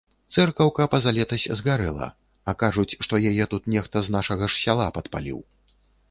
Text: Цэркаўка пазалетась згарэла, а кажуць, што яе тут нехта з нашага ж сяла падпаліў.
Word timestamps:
Цэркаўка 0.35 0.85
пазалетась 0.93 1.43
згарэла, 1.59 2.07
а 2.51 2.55
кажуць, 2.63 2.85
што 3.07 3.19
яе 3.33 3.45
тут 3.51 3.69
нехта 3.73 3.97
з 4.07 4.15
нашага 4.17 4.49
ж 4.55 4.63
сяла 4.63 4.87
падпаліў. 4.97 5.39